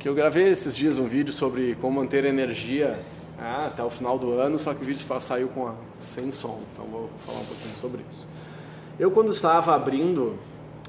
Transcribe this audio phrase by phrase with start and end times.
[0.00, 2.98] que eu gravei esses dias um vídeo sobre como manter energia
[3.38, 6.62] ah, até o final do ano, só que o vídeo saiu com a, sem som,
[6.72, 8.26] então vou falar um pouquinho sobre isso.
[8.98, 10.38] Eu quando estava abrindo,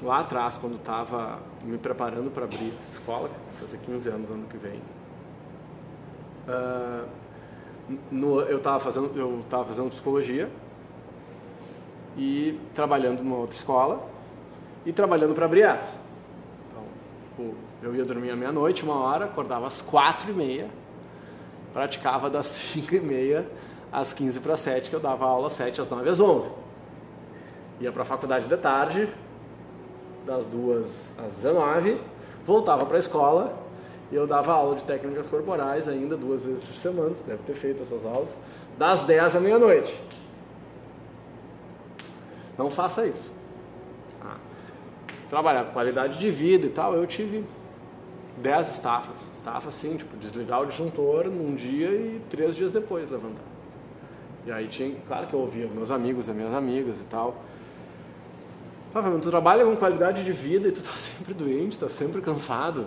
[0.02, 4.30] lá atrás, quando estava me preparando para abrir essa escola, que vai fazer 15 anos
[4.30, 4.80] ano que vem,
[6.48, 7.06] uh,
[8.10, 10.50] no, eu estava fazendo, eu estava fazendo psicologia
[12.16, 14.08] e trabalhando numa outra escola
[14.86, 16.00] e trabalhando para abrir essa.
[16.70, 20.70] Então, eu ia dormir à meia-noite, uma hora, acordava às quatro e meia,
[21.72, 23.46] praticava das cinco e meia
[23.90, 26.50] às quinze para sete, que eu dava aula sete, às nove, às onze.
[27.80, 29.12] Ia para a faculdade de tarde,
[30.24, 32.00] das duas às 19,
[32.46, 33.58] voltava para a escola
[34.10, 37.82] e eu dava aula de técnicas corporais ainda duas vezes por semana, deve ter feito
[37.82, 38.36] essas aulas,
[38.78, 40.00] das 10 à meia-noite.
[42.56, 43.32] Não faça isso.
[44.22, 44.36] Ah,
[45.28, 47.44] trabalhar com qualidade de vida e tal, eu tive
[48.38, 49.30] 10 estafas.
[49.32, 53.42] Estafa assim, tipo, desligar o disjuntor num dia e três dias depois levantar.
[54.44, 57.36] E aí tinha, claro que eu ouvia meus amigos e minhas amigas e tal.
[58.94, 62.86] Ah, tu trabalha com qualidade de vida e tu tá sempre doente, tá sempre cansado.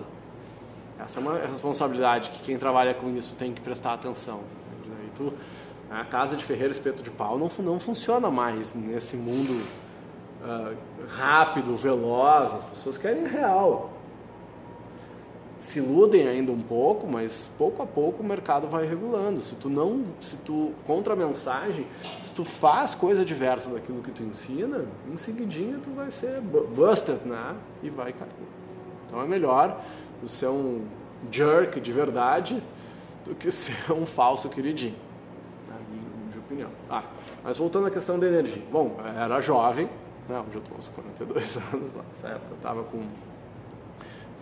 [0.99, 4.41] Essa é uma responsabilidade que quem trabalha com isso tem que prestar atenção.
[5.05, 5.33] E tu,
[5.89, 9.61] a casa de ferreiro espeto de pau não, não funciona mais nesse mundo
[10.41, 10.75] uh,
[11.07, 12.53] rápido, veloz.
[12.53, 13.94] As pessoas querem real.
[15.65, 19.41] Se iludem ainda um pouco, mas pouco a pouco o mercado vai regulando.
[19.41, 21.87] Se tu não, se tu contra a mensagem,
[22.23, 27.17] se tu faz coisa diversa daquilo que tu ensina, em seguidinha tu vai ser busted,
[27.25, 27.55] né?
[27.81, 28.29] E vai cair.
[29.07, 29.81] Então é melhor
[30.21, 30.85] do ser um
[31.31, 32.61] jerk de verdade
[33.25, 34.95] do que ser um falso queridinho,
[35.67, 36.69] na minha opinião.
[36.87, 37.05] Ah,
[37.43, 38.61] mas voltando à questão da energia.
[38.71, 39.89] Bom, era jovem,
[40.29, 43.03] né, hoje eu estou aos 42 anos, nessa época eu estava com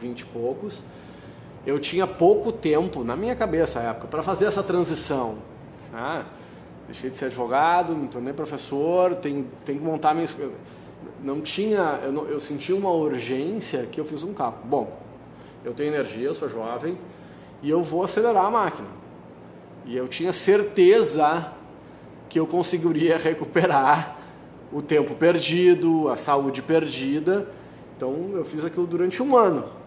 [0.01, 0.83] 20 e poucos.
[1.65, 5.37] Eu tinha pouco tempo, na minha cabeça na época, para fazer essa transição.
[5.91, 6.25] Né?
[6.85, 10.27] Deixei de ser advogado, me tornei professor, tenho, tenho que montar minha...
[11.23, 14.57] Não tinha, eu, não, eu senti uma urgência que eu fiz um carro.
[14.65, 14.99] Bom,
[15.63, 16.97] eu tenho energia, eu sou jovem
[17.61, 18.87] e eu vou acelerar a máquina.
[19.85, 21.51] E eu tinha certeza
[22.27, 24.17] que eu conseguiria recuperar
[24.71, 27.47] o tempo perdido, a saúde perdida.
[27.95, 29.82] Então eu fiz aquilo durante um ano.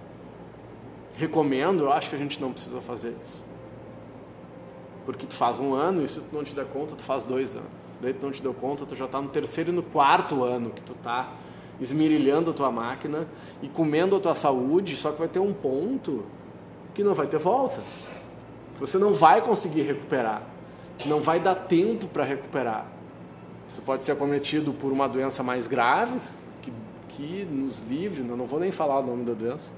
[1.16, 3.44] Recomendo, eu acho que a gente não precisa fazer isso.
[5.06, 7.56] Porque tu faz um ano e se tu não te der conta, tu faz dois
[7.56, 7.68] anos.
[8.00, 10.70] Daí tu não te deu conta, tu já está no terceiro e no quarto ano
[10.70, 11.32] que tu está
[11.80, 13.26] esmirilhando a tua máquina
[13.62, 16.24] e comendo a tua saúde, só que vai ter um ponto
[16.94, 17.80] que não vai ter volta.
[18.78, 20.42] Você não vai conseguir recuperar.
[21.06, 22.86] Não vai dar tempo para recuperar.
[23.68, 26.18] Isso pode ser acometido por uma doença mais grave,
[26.62, 26.72] que,
[27.08, 29.72] que nos livre, eu não vou nem falar o nome da doença,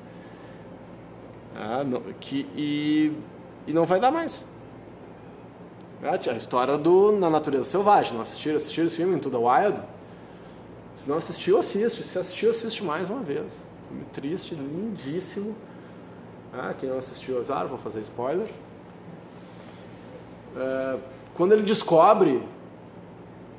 [1.61, 3.13] ah, não, que, e,
[3.67, 4.47] e não vai dar mais.
[6.01, 8.15] É a história do Na Natureza Selvagem.
[8.15, 9.83] Não assistiram, assistiram esse filme, Into the Wild?
[10.95, 12.05] Se não assistiu, assiste.
[12.05, 13.67] Se assistiu, assiste mais uma vez.
[13.89, 15.57] Filme triste, lindíssimo.
[16.53, 18.49] Ah, quem não assistiu, azar, vou fazer spoiler.
[20.57, 20.99] É,
[21.35, 22.47] quando ele descobre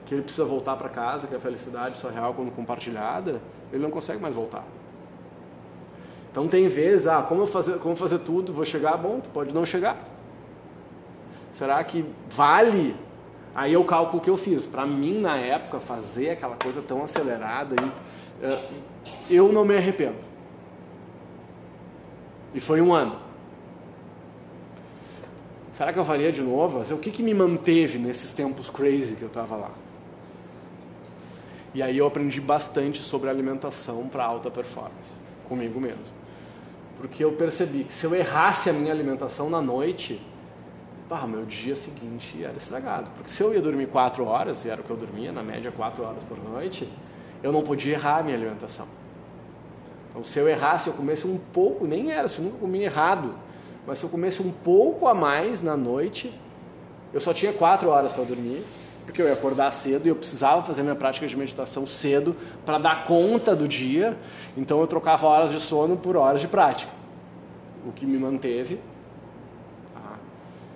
[0.05, 3.41] que ele precisa voltar para casa, que a felicidade só é real quando compartilhada,
[3.73, 4.63] ele não consegue mais voltar.
[6.31, 9.65] Então tem vezes, ah, como fazer, como fazer tudo, vou chegar, bom, tu pode não
[9.65, 9.97] chegar.
[11.51, 12.95] Será que vale
[13.59, 14.65] Aí eu cálculo que eu fiz.
[14.65, 18.59] Para mim, na época, fazer aquela coisa tão acelerada, e, uh,
[19.29, 20.15] eu não me arrependo.
[22.53, 23.17] E foi um ano.
[25.73, 26.81] Será que eu faria de novo?
[26.93, 29.71] O que, que me manteve nesses tempos crazy que eu estava lá?
[31.73, 35.13] E aí eu aprendi bastante sobre alimentação para alta performance,
[35.49, 36.13] comigo mesmo.
[36.97, 40.21] Porque eu percebi que se eu errasse a minha alimentação na noite,
[41.27, 43.09] meu dia seguinte era estragado.
[43.15, 45.71] Porque se eu ia dormir quatro horas, e era o que eu dormia, na média
[45.71, 46.87] quatro horas por noite,
[47.41, 48.85] eu não podia errar a minha alimentação.
[50.09, 53.33] Então, se eu errasse, eu comesse um pouco, nem era, se eu nunca comia errado,
[53.87, 56.33] mas se eu comesse um pouco a mais na noite,
[57.13, 58.63] eu só tinha quatro horas para dormir,
[59.09, 62.77] porque eu ia acordar cedo e eu precisava fazer minha prática de meditação cedo para
[62.77, 64.15] dar conta do dia,
[64.55, 66.91] então eu trocava horas de sono por horas de prática,
[67.87, 68.79] o que me manteve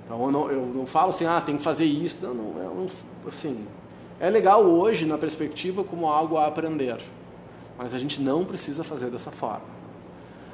[0.04, 2.18] então eu não, eu não falo assim, ah, tem que fazer isso.
[2.22, 2.86] Não, não, é, não,
[3.28, 3.66] assim,
[4.20, 7.00] é legal hoje na perspectiva como algo a aprender,
[7.78, 9.74] mas a gente não precisa fazer dessa forma.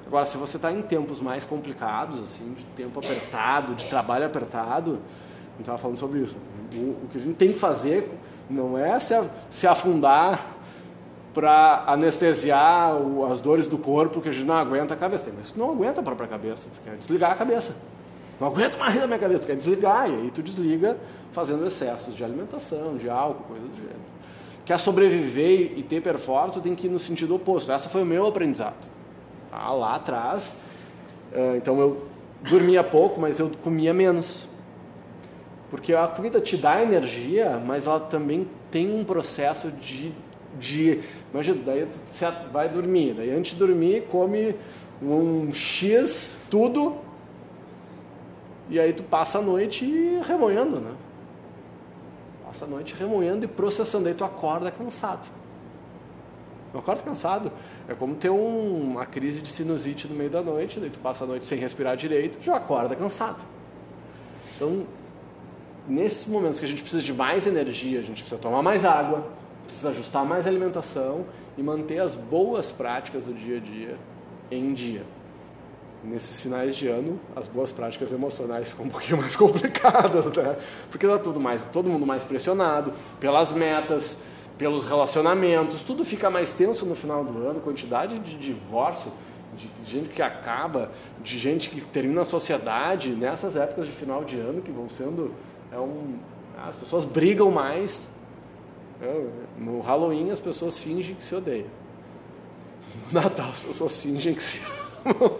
[0.06, 5.00] Agora, se você está em tempos mais complicados, assim, de tempo apertado, de trabalho apertado,
[5.60, 6.38] gente estava falando sobre isso.
[6.74, 8.10] O, o, que a gente tem que fazer
[8.50, 9.14] não é se,
[9.50, 10.56] se afundar
[11.34, 12.96] para anestesiar
[13.32, 15.32] as dores do corpo que a gente não aguenta a cabeça.
[15.36, 17.76] Mas tu não aguenta a própria cabeça, tu quer desligar a cabeça.
[18.40, 20.98] Não aguento mais a minha cabeça, tu quer desligar, e aí tu desliga
[21.32, 24.10] fazendo excessos de alimentação, de álcool, coisa do gênero.
[24.66, 27.72] Quer sobreviver e ter performance, tu tem que ir no sentido oposto.
[27.72, 28.76] Essa foi o meu aprendizado.
[29.52, 30.56] Ah, lá atrás,
[31.34, 32.06] eh, então eu
[32.42, 34.49] dormia pouco, mas eu comia menos.
[35.70, 40.14] Porque a comida te dá energia, mas ela também tem um processo de.
[40.60, 41.02] de
[41.32, 44.56] imagina, daí você vai dormir, daí antes de dormir come
[45.02, 46.98] um X, tudo,
[48.70, 49.86] e aí tu passa a noite
[50.26, 50.92] remoendo, né?
[52.46, 55.28] Passa a noite remoendo e processando, aí tu acorda cansado.
[56.72, 57.52] Eu acordo cansado.
[57.88, 61.24] É como ter um, uma crise de sinusite no meio da noite, daí tu passa
[61.24, 63.44] a noite sem respirar direito, já acorda cansado.
[64.56, 64.86] Então,
[65.90, 69.28] nesses momentos que a gente precisa de mais energia, a gente precisa tomar mais água,
[69.66, 71.26] precisa ajustar mais a alimentação
[71.58, 73.98] e manter as boas práticas do dia a dia
[74.52, 75.04] em dia.
[76.04, 80.56] Nesses finais de ano, as boas práticas emocionais ficam um pouquinho mais complicadas, né?
[80.90, 84.18] Porque tá tudo mais, todo mundo mais pressionado pelas metas,
[84.58, 89.12] pelos relacionamentos, tudo fica mais tenso no final do ano, quantidade de divórcio,
[89.58, 90.92] de gente que acaba,
[91.24, 95.34] de gente que termina a sociedade nessas épocas de final de ano que vão sendo
[95.72, 96.20] é um,
[96.58, 98.10] as pessoas brigam mais.
[99.02, 99.28] É,
[99.58, 101.68] no Halloween as pessoas fingem que se odeiam.
[103.12, 104.60] No Natal as pessoas fingem que se
[105.06, 105.38] amam.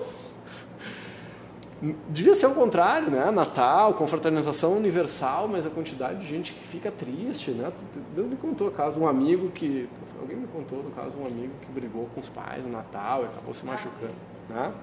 [2.10, 3.32] Devia ser o contrário, né?
[3.32, 7.72] Natal, confraternização universal, mas a quantidade de gente que fica triste, né?
[8.14, 9.88] Deus me contou caso um amigo que.
[10.20, 13.26] Alguém me contou no caso um amigo que brigou com os pais no Natal e
[13.28, 14.14] acabou se machucando,
[14.50, 14.74] né?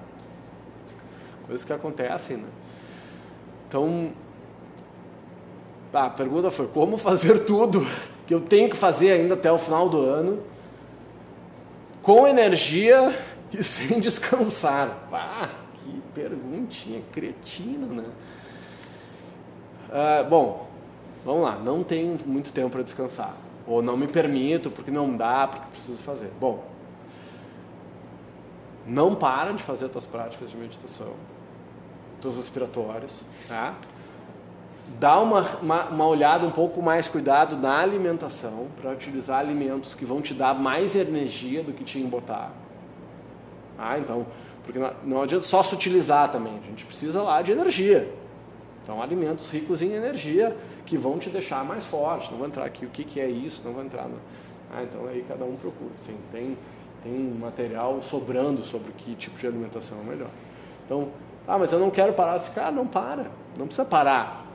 [1.45, 2.47] Coisas que acontecem, né?
[3.67, 4.11] Então,
[5.93, 7.85] a pergunta foi como fazer tudo
[8.25, 10.43] que eu tenho que fazer ainda até o final do ano
[12.01, 13.15] com energia
[13.51, 15.07] e sem descansar.
[15.09, 15.49] Pá!
[15.87, 18.05] que perguntinha cretina, né?
[19.89, 20.67] Ah, bom,
[21.23, 21.57] vamos lá.
[21.57, 23.33] Não tenho muito tempo para descansar.
[23.65, 26.31] Ou não me permito, porque não dá, porque preciso fazer.
[26.39, 26.65] Bom,
[28.85, 31.13] não para de fazer as tuas práticas de meditação,
[32.21, 33.75] teus respiratórios, tá?
[34.99, 40.05] Dá uma, uma, uma olhada um pouco mais cuidado na alimentação, para utilizar alimentos que
[40.05, 42.51] vão te dar mais energia do que te embotar.
[43.77, 44.25] Ah, então,
[44.63, 48.11] porque não adianta só se utilizar também, a gente precisa lá de energia.
[48.83, 50.55] Então, alimentos ricos em energia
[50.85, 52.31] que vão te deixar mais forte.
[52.31, 54.17] Não vou entrar aqui o que, que é isso, não vou entrar no...
[54.73, 55.91] Ah, então aí cada um procura.
[55.93, 56.57] Assim, tem,
[57.03, 60.29] tem material sobrando sobre que tipo de alimentação é melhor.
[60.85, 61.09] Então,
[61.45, 62.39] ah, mas eu não quero parar.
[62.53, 63.27] Cara, não para.
[63.57, 64.46] Não precisa parar.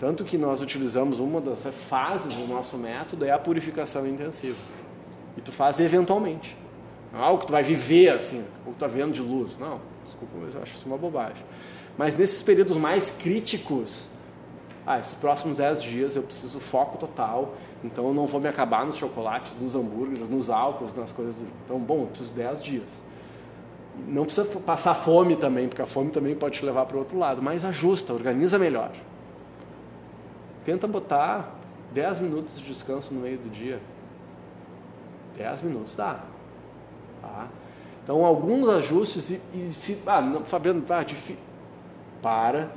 [0.00, 4.56] Tanto que nós utilizamos uma das fases do nosso método é a purificação intensiva.
[5.36, 6.56] E tu faz eventualmente.
[7.12, 9.58] Não é algo que tu vai viver assim, ou tu tá vendo de luz.
[9.58, 11.44] Não, desculpa, mas eu acho isso uma bobagem.
[11.98, 14.08] Mas nesses períodos mais críticos,
[14.86, 17.54] ah, esses próximos 10 dias eu preciso foco total,
[17.84, 21.46] então eu não vou me acabar nos chocolates, nos hambúrgueres, nos álcools, nas coisas do...
[21.66, 22.90] Então, bom, eu preciso 10 dias.
[24.08, 27.18] Não precisa passar fome também, porque a fome também pode te levar para o outro
[27.18, 28.92] lado, mas ajusta, organiza melhor.
[30.64, 31.54] Tenta botar
[31.92, 33.80] 10 minutos de descanso no meio do dia.
[35.36, 36.20] 10 minutos dá.
[37.22, 37.48] Tá?
[38.02, 40.02] Então, alguns ajustes e, e se.
[40.06, 41.38] Ah, não, Fabiano, tá difícil.
[42.22, 42.70] Para,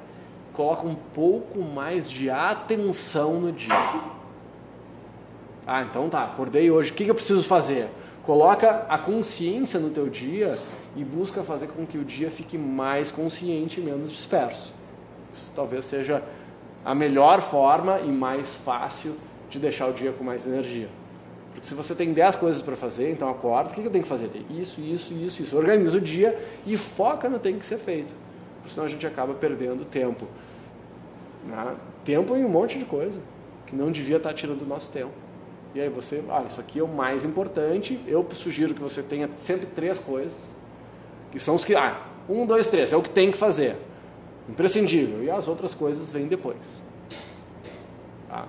[0.54, 3.74] coloca um pouco mais de atenção no dia.
[5.66, 7.90] Ah, então tá, acordei hoje, o que, que eu preciso fazer?
[8.26, 10.58] Coloca a consciência no teu dia
[10.96, 14.74] e busca fazer com que o dia fique mais consciente e menos disperso.
[15.34, 16.24] Isso talvez seja
[16.86, 19.16] a melhor forma e mais fácil
[19.50, 20.90] de deixar o dia com mais energia.
[21.52, 24.10] Porque se você tem 10 coisas para fazer, então acorda, o que eu tenho que
[24.10, 24.30] fazer?
[24.50, 25.56] Isso, isso, isso, isso.
[25.56, 28.14] Organiza o dia e foca no que tem que ser feito.
[28.58, 30.28] Porque senão a gente acaba perdendo tempo.
[31.46, 31.76] Né?
[32.04, 33.20] Tempo em um monte de coisa
[33.68, 35.12] que não devia estar tirando o nosso tempo.
[35.76, 38.00] E aí você, ah, isso aqui é o mais importante.
[38.08, 40.38] Eu sugiro que você tenha sempre três coisas,
[41.32, 42.00] que são os que, ah,
[42.30, 43.76] um, dois, três, é o que tem que fazer.
[44.50, 45.24] Imprescindível.
[45.24, 46.58] E as outras coisas vêm depois.
[48.28, 48.48] Tá?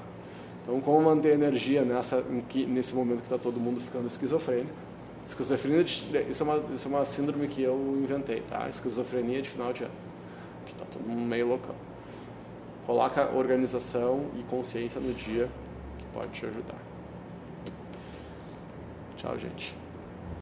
[0.62, 2.24] Então, como manter energia nessa,
[2.66, 4.72] nesse momento que está todo mundo ficando esquizofrênico?
[5.26, 8.68] Esquizofrenia, isso é, uma, isso é uma síndrome que eu inventei, tá?
[8.68, 9.92] Esquizofrenia de final de ano,
[10.66, 11.74] que está todo mundo meio loucão.
[12.86, 15.48] Coloca organização e consciência no dia
[15.98, 16.78] que pode te ajudar.
[19.16, 19.83] Tchau, gente.